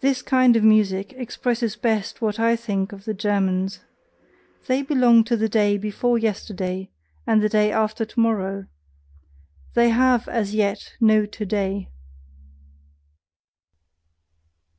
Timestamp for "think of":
2.56-3.04